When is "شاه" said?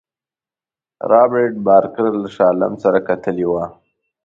2.35-2.47